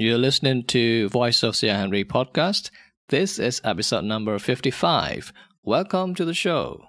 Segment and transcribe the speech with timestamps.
[0.00, 2.70] You're listening to Voice of Sir Henry podcast.
[3.10, 5.30] This is episode number 55.
[5.62, 6.86] Welcome to the show.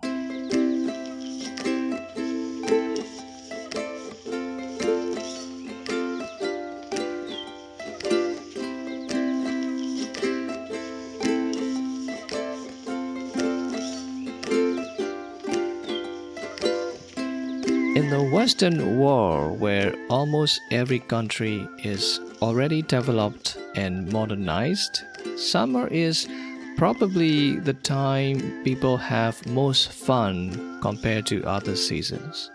[18.42, 25.04] Western world, where almost every country is already developed and modernized,
[25.38, 26.28] summer is
[26.76, 32.50] probably the time people have most fun compared to other seasons.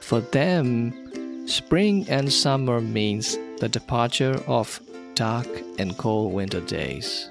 [0.00, 4.80] For them, spring and summer means the departure of
[5.14, 5.46] dark
[5.78, 7.30] and cold winter days.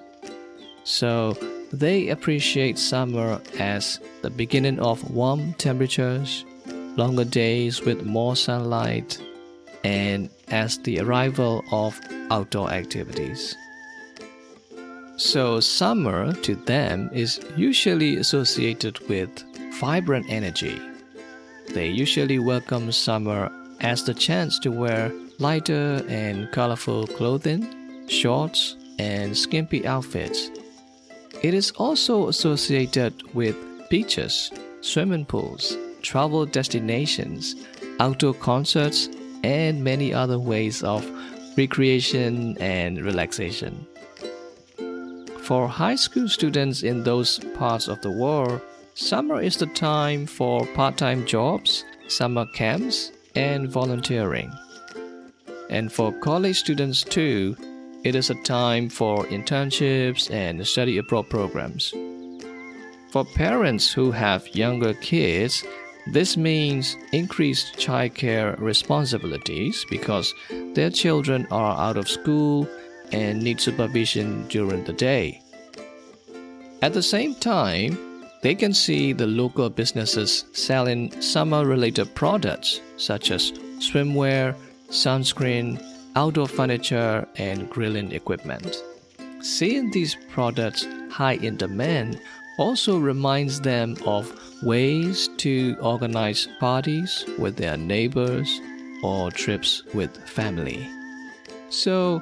[0.86, 1.34] So
[1.74, 6.46] they appreciate summer as the beginning of warm temperatures
[6.96, 9.22] longer days with more sunlight,
[9.84, 12.00] and as the arrival of
[12.32, 13.56] outdoor activities.
[15.18, 19.30] So, summer to them is usually associated with
[19.80, 20.82] vibrant energy.
[21.74, 29.38] They usually welcome summer as the chance to wear lighter and colorful clothing, shorts, and
[29.38, 30.50] skimpy outfits.
[31.42, 33.56] It is also associated with
[33.90, 37.56] beaches, swimming pools, travel destinations,
[38.00, 39.10] outdoor concerts,
[39.44, 41.10] and many other ways of
[41.58, 43.88] recreation and relaxation.
[45.40, 48.62] For high school students in those parts of the world,
[48.94, 54.52] summer is the time for part time jobs, summer camps, and volunteering.
[55.70, 57.58] And for college students too,
[58.04, 61.94] it is a time for internships and study abroad programs.
[63.12, 65.64] For parents who have younger kids,
[66.08, 70.34] this means increased childcare responsibilities because
[70.74, 72.68] their children are out of school
[73.12, 75.42] and need supervision during the day.
[76.82, 77.98] At the same time,
[78.42, 84.54] they can see the local businesses selling summer related products such as swimwear,
[84.90, 85.82] sunscreen,
[86.18, 88.84] outdoor furniture, and grilling equipment.
[89.42, 92.20] Seeing these products high in demand
[92.58, 94.32] also reminds them of
[94.64, 98.62] ways to organize parties with their neighbors
[99.04, 100.88] or trips with family.
[101.70, 102.22] So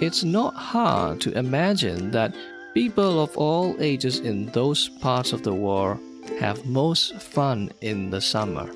[0.00, 2.34] it's not hard to imagine that
[2.72, 5.98] people of all ages in those parts of the world
[6.38, 8.70] have most fun in the summer.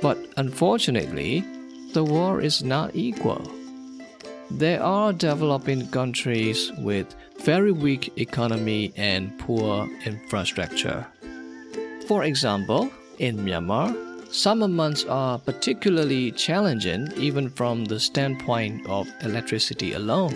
[0.00, 1.44] But unfortunately,
[1.92, 3.50] the world is not equal.
[4.50, 11.06] There are developing countries with very weak economy and poor infrastructure.
[12.08, 13.92] For example, in Myanmar,
[14.32, 20.32] summer months are particularly challenging even from the standpoint of electricity alone.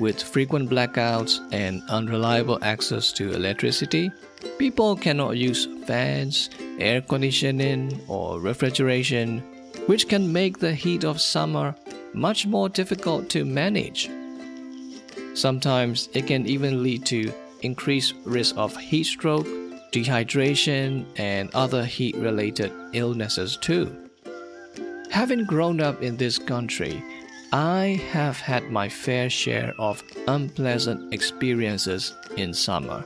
[0.00, 4.10] With frequent blackouts and unreliable access to electricity,
[4.58, 9.38] people cannot use fans, air conditioning, or refrigeration,
[9.86, 11.76] which can make the heat of summer
[12.12, 14.10] much more difficult to manage.
[15.34, 19.46] Sometimes it can even lead to increased risk of heat stroke,
[19.92, 23.94] dehydration, and other heat related illnesses too.
[25.10, 27.02] Having grown up in this country,
[27.52, 33.04] I have had my fair share of unpleasant experiences in summer.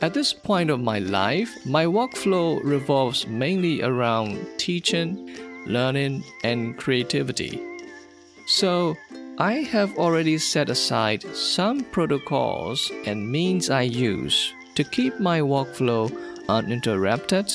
[0.00, 5.34] At this point of my life, my workflow revolves mainly around teaching,
[5.66, 7.60] learning, and creativity.
[8.46, 8.94] So,
[9.40, 16.10] I have already set aside some protocols and means I use to keep my workflow
[16.48, 17.54] uninterrupted,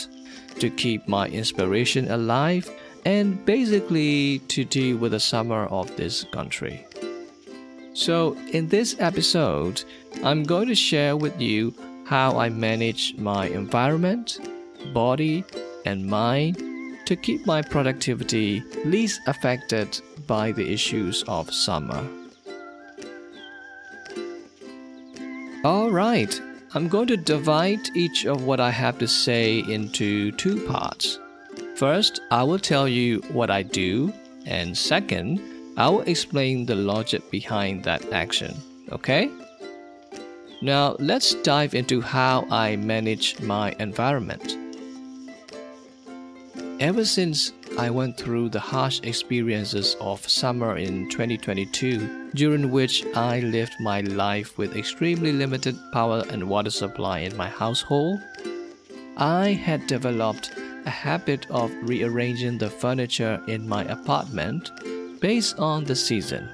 [0.59, 2.71] to keep my inspiration alive,
[3.03, 6.88] and basically to deal with the summer of this country.
[7.91, 9.83] So, in this episode,
[10.23, 14.39] I'm going to share with you how I manage my environment,
[14.94, 15.44] body,
[15.85, 16.72] and mind
[17.06, 22.07] to keep my productivity least affected by the issues of summer.
[25.66, 26.42] Alright,
[26.74, 31.19] I'm going to divide each of what I have to say into two parts.
[31.75, 34.12] First, I will tell you what I do,
[34.45, 35.39] and second,
[35.77, 38.56] I will explain the logic behind that action.
[38.92, 39.30] Okay?
[40.62, 44.57] Now, let's dive into how I manage my environment.
[46.80, 53.40] Ever since I went through the harsh experiences of summer in 2022, during which I
[53.40, 58.20] lived my life with extremely limited power and water supply in my household,
[59.18, 60.52] I had developed
[60.86, 64.72] a habit of rearranging the furniture in my apartment
[65.22, 66.50] based on the season.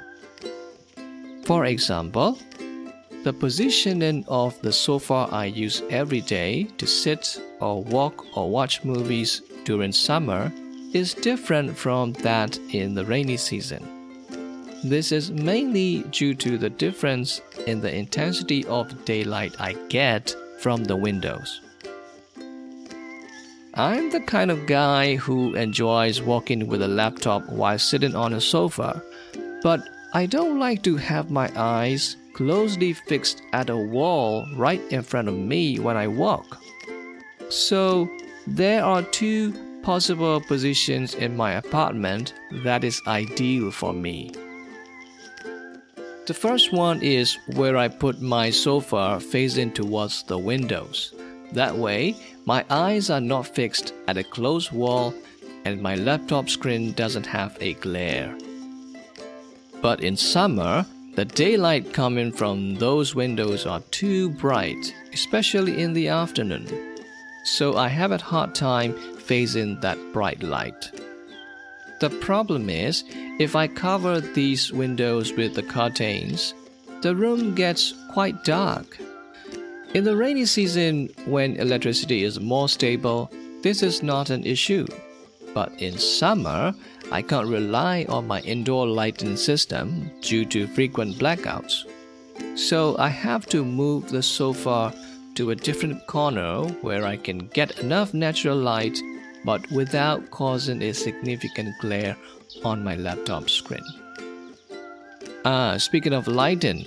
[1.45, 2.37] For example,
[3.23, 8.83] the positioning of the sofa I use every day to sit or walk or watch
[8.83, 10.51] movies during summer
[10.93, 13.87] is different from that in the rainy season.
[14.83, 20.85] This is mainly due to the difference in the intensity of daylight I get from
[20.85, 21.61] the windows.
[23.73, 28.41] I'm the kind of guy who enjoys walking with a laptop while sitting on a
[28.41, 29.03] sofa,
[29.61, 29.81] but
[30.13, 35.27] I don't like to have my eyes closely fixed at a wall right in front
[35.27, 36.57] of me when I walk.
[37.49, 38.09] So,
[38.47, 39.53] there are two
[39.83, 42.33] possible positions in my apartment
[42.63, 44.31] that is ideal for me.
[46.27, 51.13] The first one is where I put my sofa facing towards the windows.
[51.53, 52.15] That way,
[52.45, 55.13] my eyes are not fixed at a closed wall
[55.65, 58.37] and my laptop screen doesn't have a glare.
[59.81, 60.85] But in summer,
[61.15, 66.88] the daylight coming from those windows are too bright, especially in the afternoon.
[67.43, 70.91] So I have a hard time facing that bright light.
[71.99, 73.03] The problem is,
[73.39, 76.53] if I cover these windows with the curtains,
[77.01, 78.97] the room gets quite dark.
[79.93, 83.31] In the rainy season, when electricity is more stable,
[83.63, 84.85] this is not an issue.
[85.53, 86.73] But in summer,
[87.11, 91.85] I can't rely on my indoor lighting system due to frequent blackouts.
[92.55, 94.93] So I have to move the sofa
[95.39, 98.99] to a different corner where I can get enough natural light
[99.45, 102.17] but without causing a significant glare
[102.65, 103.85] on my laptop screen.
[105.45, 106.85] Ah, speaking of lighting,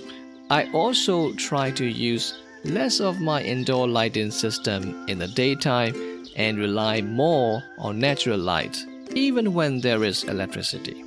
[0.51, 5.95] I also try to use less of my indoor lighting system in the daytime
[6.35, 8.77] and rely more on natural light,
[9.15, 11.03] even when there is electricity.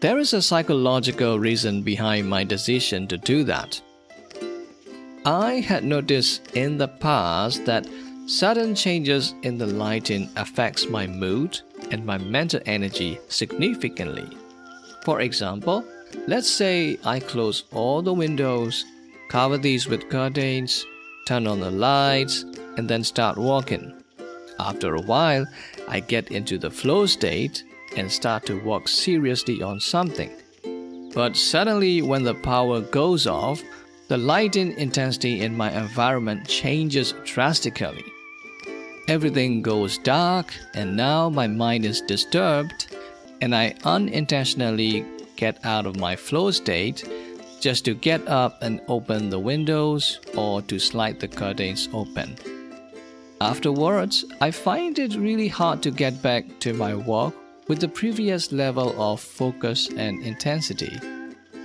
[0.00, 3.80] There is a psychological reason behind my decision to do that.
[5.26, 7.84] I had noticed in the past that
[8.28, 14.28] Sudden changes in the lighting affects my mood and my mental energy significantly.
[15.04, 15.84] For example,
[16.28, 18.84] let's say I close all the windows,
[19.28, 20.86] cover these with curtains,
[21.26, 22.44] turn on the lights,
[22.76, 24.00] and then start walking.
[24.60, 25.44] After a while,
[25.88, 27.64] I get into the flow state
[27.96, 30.30] and start to work seriously on something.
[31.14, 33.60] But suddenly, when the power goes off,
[34.08, 38.04] the lighting intensity in my environment changes drastically.
[39.08, 42.96] Everything goes dark, and now my mind is disturbed,
[43.40, 45.04] and I unintentionally
[45.36, 47.08] get out of my flow state
[47.60, 52.36] just to get up and open the windows or to slide the curtains open.
[53.40, 57.34] Afterwards, I find it really hard to get back to my work
[57.68, 60.96] with the previous level of focus and intensity.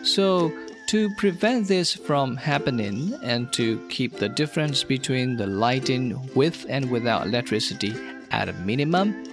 [0.03, 0.51] So,
[0.91, 6.91] to prevent this from happening and to keep the difference between the lighting with and
[6.91, 7.95] without electricity
[8.31, 9.23] at a minimum,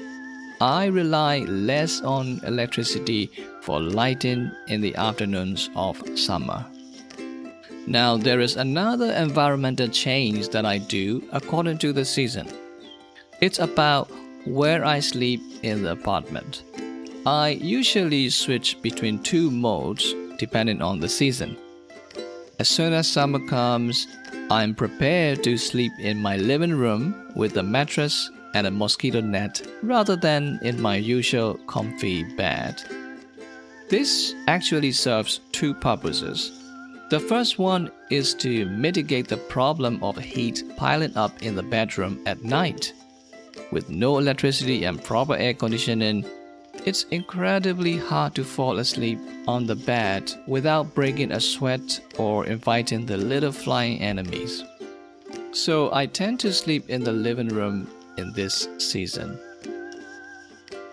[0.60, 3.32] I rely less on electricity
[3.62, 6.64] for lighting in the afternoons of summer.
[7.88, 12.46] Now, there is another environmental change that I do according to the season.
[13.40, 14.08] It's about
[14.44, 16.62] where I sleep in the apartment.
[17.26, 21.56] I usually switch between two modes depending on the season.
[22.58, 24.06] As soon as summer comes,
[24.50, 29.60] I'm prepared to sleep in my living room with a mattress and a mosquito net
[29.82, 32.82] rather than in my usual comfy bed.
[33.88, 36.52] This actually serves two purposes.
[37.10, 42.20] The first one is to mitigate the problem of heat piling up in the bedroom
[42.26, 42.92] at night.
[43.70, 46.24] With no electricity and proper air conditioning,
[46.84, 53.06] it's incredibly hard to fall asleep on the bed without breaking a sweat or inviting
[53.06, 54.64] the little flying enemies.
[55.52, 59.38] So I tend to sleep in the living room in this season.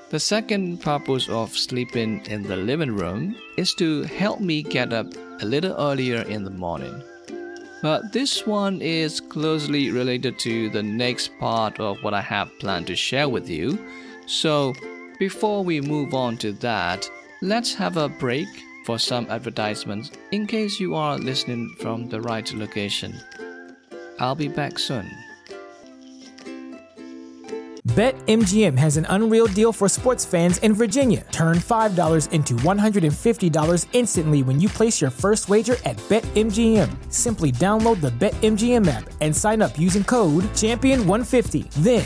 [0.10, 5.08] The second purpose of sleeping in the living room is to help me get up
[5.42, 7.04] a little earlier in the morning.
[7.82, 12.88] But this one is closely related to the next part of what I have planned
[12.88, 13.78] to share with you.
[14.26, 14.74] So
[15.20, 17.10] before we move on to that,
[17.42, 18.48] let's have a break
[18.86, 23.16] for some advertisements in case you are listening from the right location.
[24.20, 25.10] I'll be back soon.
[27.96, 31.24] BetMGM has an unreal deal for sports fans in Virginia.
[31.32, 37.14] Turn $5 into $150 instantly when you place your first wager at BetMGM.
[37.14, 41.72] Simply download the BetMGM app and sign up using code Champion150.
[41.76, 42.06] Then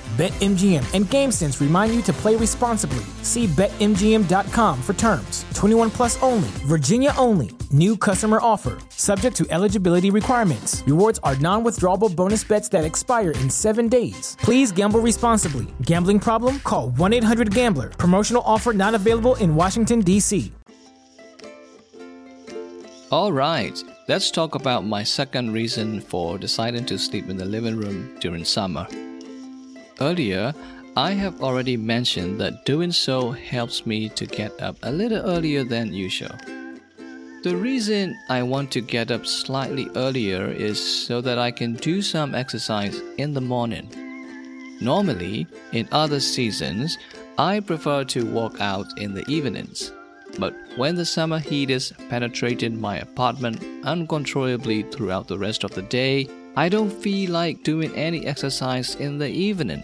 [0.11, 3.05] BetMGM and GameSense remind you to play responsibly.
[3.23, 5.45] See BetMGM.com for terms.
[5.53, 7.51] 21 plus only, Virginia only.
[7.71, 8.77] New customer offer.
[8.89, 10.83] Subject to eligibility requirements.
[10.85, 14.35] Rewards are non withdrawable bonus bets that expire in seven days.
[14.41, 15.67] Please gamble responsibly.
[15.83, 16.59] Gambling problem?
[16.59, 17.89] Call 1 800 Gambler.
[17.91, 20.51] Promotional offer not available in Washington, D.C.
[23.11, 27.77] All right, let's talk about my second reason for deciding to sleep in the living
[27.77, 28.87] room during summer.
[30.01, 30.51] Earlier,
[30.97, 35.63] I have already mentioned that doing so helps me to get up a little earlier
[35.63, 36.35] than usual.
[37.43, 42.01] The reason I want to get up slightly earlier is so that I can do
[42.01, 43.89] some exercise in the morning.
[44.81, 46.97] Normally, in other seasons,
[47.37, 49.91] I prefer to walk out in the evenings.
[50.39, 55.83] But when the summer heat is penetrating my apartment uncontrollably throughout the rest of the
[55.83, 59.83] day, I don't feel like doing any exercise in the evening.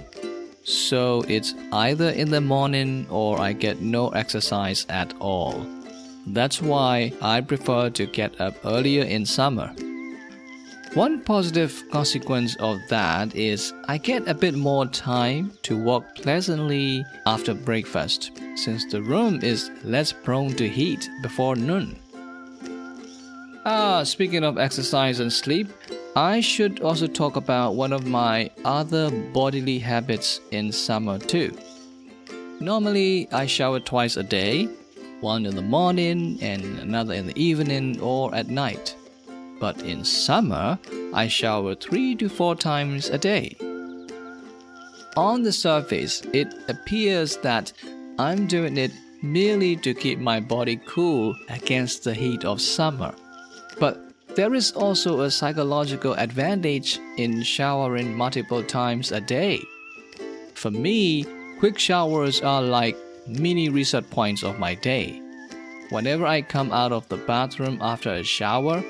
[0.68, 5.66] So it's either in the morning or I get no exercise at all.
[6.28, 9.74] That's why I prefer to get up earlier in summer.
[10.94, 17.06] One positive consequence of that is I get a bit more time to walk pleasantly
[17.26, 21.98] after breakfast, since the room is less prone to heat before noon.
[23.66, 25.70] Ah, speaking of exercise and sleep,
[26.18, 31.56] I should also talk about one of my other bodily habits in summer too.
[32.60, 34.68] Normally, I shower twice a day,
[35.22, 38.96] one in the morning and another in the evening or at night.
[39.60, 40.80] But in summer,
[41.14, 43.56] I shower three to four times a day.
[45.16, 47.72] On the surface, it appears that
[48.18, 53.14] I'm doing it merely to keep my body cool against the heat of summer.
[53.80, 54.07] But
[54.38, 59.60] there is also a psychological advantage in showering multiple times a day.
[60.54, 61.26] For me,
[61.58, 62.96] quick showers are like
[63.28, 65.20] mini reset points of my day.
[65.90, 68.84] Whenever I come out of the bathroom after a shower,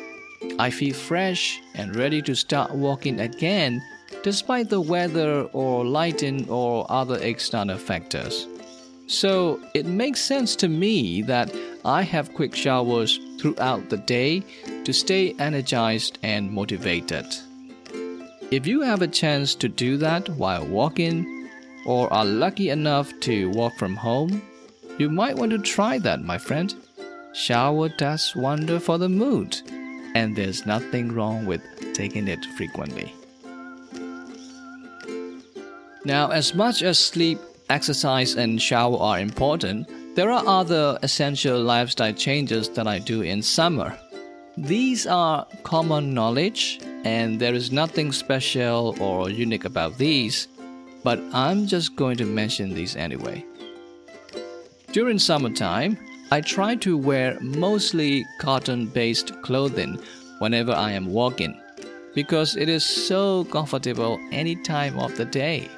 [0.60, 3.82] I feel fresh and ready to start walking again
[4.24, 8.48] despite the weather or lighting or other external factors.
[9.08, 11.50] So it makes sense to me that
[11.86, 14.44] I have quick showers throughout the day
[14.88, 17.25] to stay energized and motivated.
[18.51, 21.50] If you have a chance to do that while walking,
[21.86, 24.41] or are lucky enough to walk from home,
[24.98, 26.74] you might want to try that, my friend.
[27.34, 29.58] Shower does wonder for the mood,
[30.15, 31.62] and there's nothing wrong with
[31.94, 33.13] taking it frequently.
[36.06, 37.39] Now, as much as sleep,
[37.70, 43.41] exercise, and shower are important, there are other essential lifestyle changes that I do in
[43.41, 43.94] summer.
[44.58, 50.48] These are common knowledge, and there is nothing special or unique about these,
[51.04, 53.46] but I'm just going to mention these anyway.
[54.94, 55.96] During summertime,
[56.32, 60.02] I try to wear mostly cotton based clothing
[60.40, 61.62] whenever I am walking
[62.16, 65.70] because it is so comfortable any time of the day.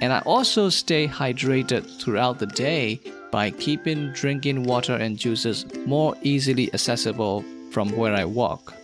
[0.00, 6.16] And I also stay hydrated throughout the day by keeping drinking water and juices more
[6.22, 7.44] easily accessible
[7.78, 8.74] from where I walk.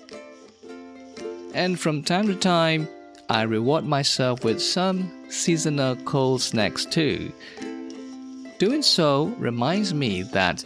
[1.52, 2.86] And from time to time,
[3.28, 7.32] I reward myself with some seasonal cold snacks too.
[8.60, 10.64] Doing so reminds me that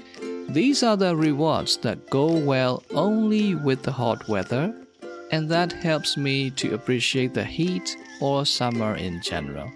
[0.51, 4.75] these are the rewards that go well only with the hot weather,
[5.31, 9.73] and that helps me to appreciate the heat or summer in general.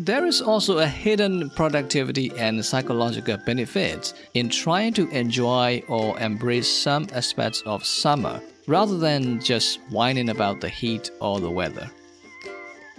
[0.00, 6.68] There is also a hidden productivity and psychological benefit in trying to enjoy or embrace
[6.68, 11.90] some aspects of summer rather than just whining about the heat or the weather.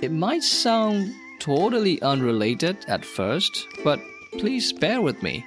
[0.01, 4.01] It might sound totally unrelated at first, but
[4.33, 5.45] please bear with me.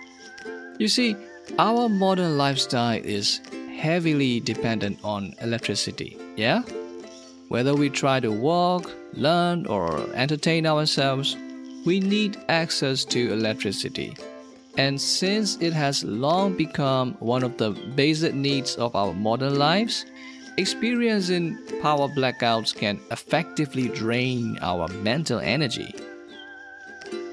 [0.78, 1.14] You see,
[1.59, 3.42] our modern lifestyle is
[3.76, 6.62] heavily dependent on electricity, yeah?
[7.52, 11.37] Whether we try to walk, learn, or entertain ourselves,
[11.85, 14.16] we need access to electricity.
[14.78, 20.06] And since it has long become one of the basic needs of our modern lives,
[20.56, 25.94] experiencing power blackouts can effectively drain our mental energy.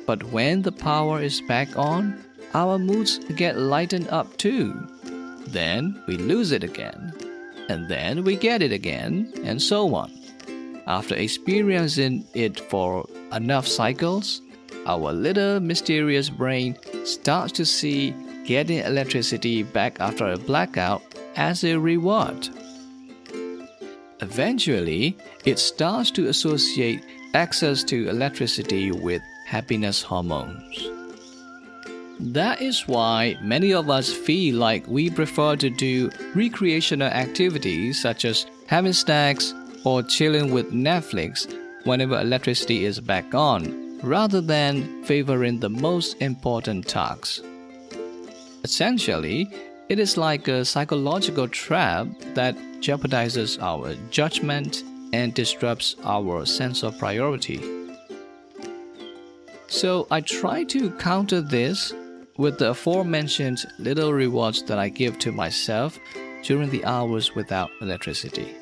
[0.06, 2.22] But when the power is back on,
[2.54, 4.86] our moods get lightened up too.
[5.48, 7.29] Then we lose it again.
[7.70, 10.12] And then we get it again, and so on.
[10.88, 14.42] After experiencing it for enough cycles,
[14.88, 21.04] our little mysterious brain starts to see getting electricity back after a blackout
[21.36, 22.50] as a reward.
[24.22, 30.99] Eventually, it starts to associate access to electricity with happiness hormones.
[32.20, 38.26] That is why many of us feel like we prefer to do recreational activities such
[38.26, 39.54] as having snacks
[39.86, 41.48] or chilling with Netflix
[41.86, 47.42] whenever electricity is back on, rather than favoring the most important tasks.
[48.66, 49.50] Essentially,
[49.88, 54.84] it is like a psychological trap that jeopardizes our judgment
[55.14, 57.62] and disrupts our sense of priority.
[59.68, 61.94] So I try to counter this
[62.40, 66.00] with the aforementioned little rewards that I give to myself
[66.42, 68.56] during the hours without electricity.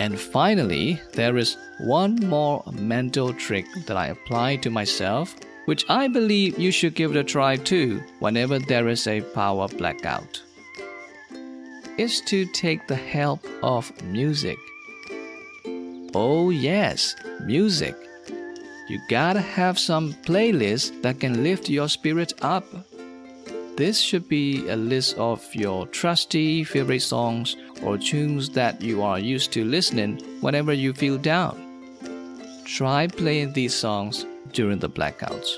[0.00, 6.08] And finally, there is one more mental trick that I apply to myself, which I
[6.08, 10.42] believe you should give it a try too whenever there is a power blackout.
[11.98, 14.58] Is to take the help of music.
[16.14, 17.94] Oh, yes, music.
[18.92, 22.66] You gotta have some playlist that can lift your spirit up.
[23.74, 29.18] This should be a list of your trusty favorite songs or tunes that you are
[29.18, 31.56] used to listening whenever you feel down.
[32.66, 35.48] Try playing these songs during the blackouts.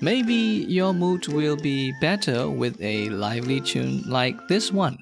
[0.00, 4.96] Maybe your mood will be better with a lively tune like this one.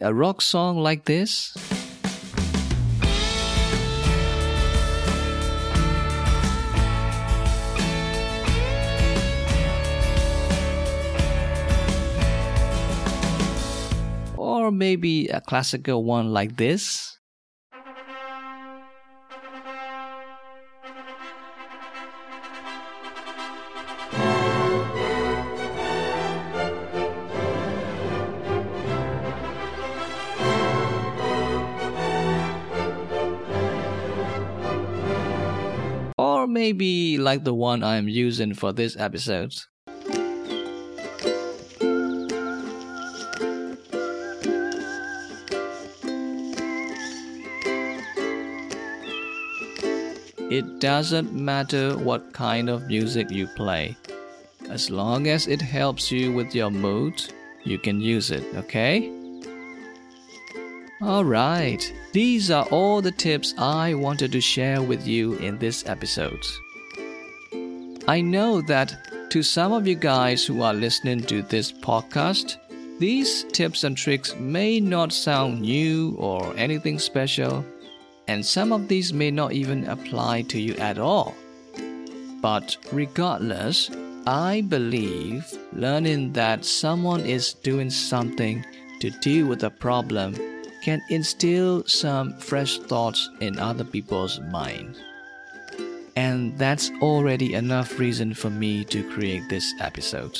[0.00, 1.54] A rock song like this.
[14.36, 17.19] Or maybe a classical one like this.
[36.60, 39.54] Maybe like the one I'm using for this episode.
[50.50, 53.96] It doesn't matter what kind of music you play.
[54.68, 57.14] As long as it helps you with your mood,
[57.64, 59.19] you can use it, okay?
[61.02, 66.44] Alright, these are all the tips I wanted to share with you in this episode.
[68.06, 72.58] I know that to some of you guys who are listening to this podcast,
[72.98, 77.64] these tips and tricks may not sound new or anything special,
[78.28, 81.34] and some of these may not even apply to you at all.
[82.42, 83.90] But regardless,
[84.26, 88.66] I believe learning that someone is doing something
[89.00, 90.34] to deal with a problem
[90.82, 94.98] can instill some fresh thoughts in other people's minds.
[96.16, 100.38] And that's already enough reason for me to create this episode.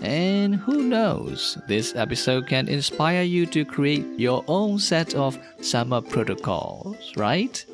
[0.00, 6.00] And who knows, this episode can inspire you to create your own set of summer
[6.00, 7.64] protocols, right?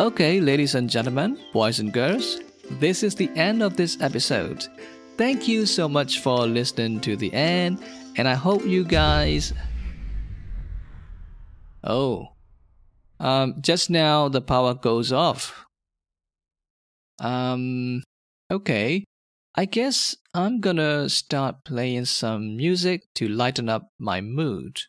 [0.00, 2.40] Okay, ladies and gentlemen, boys and girls,
[2.80, 4.66] this is the end of this episode.
[5.16, 7.78] Thank you so much for listening to the end,
[8.16, 9.54] and I hope you guys.
[11.86, 12.36] Oh,
[13.20, 15.66] um, just now the power goes off.
[17.20, 18.02] Um,
[18.50, 19.04] okay.
[19.54, 24.80] I guess I'm gonna start playing some music to lighten up my mood.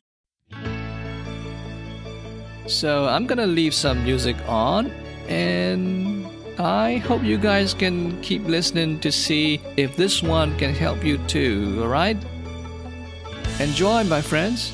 [2.67, 4.91] So I'm gonna leave some music on
[5.29, 6.27] and
[6.59, 11.17] I hope you guys can keep listening to see if this one can help you
[11.29, 12.17] too, alright?
[13.59, 14.73] Enjoy, my friends.